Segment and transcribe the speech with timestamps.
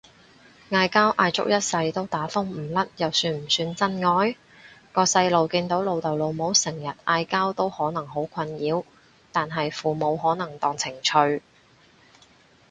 [0.71, 4.35] 嗌交嗌足一世都打風唔甩又算唔算真愛？
[4.93, 8.83] 個細路見到老豆老母成日嗌交都可能好困擾，
[9.31, 11.43] 但係父母可能當情趣